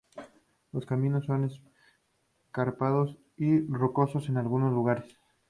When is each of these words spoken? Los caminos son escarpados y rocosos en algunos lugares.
Los 0.71 0.87
caminos 0.87 1.25
son 1.27 1.47
escarpados 2.47 3.15
y 3.37 3.59
rocosos 3.67 4.29
en 4.29 4.37
algunos 4.37 4.73
lugares. 4.73 5.15